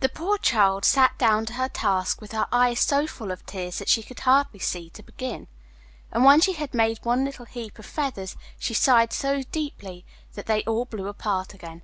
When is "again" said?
11.54-11.82